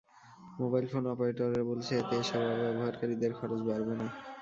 [0.59, 4.07] Mobile phone অপারেটররা বলছে, এতে এ সেবা ব্যবহারকারীদের খরচ বাড়বে না।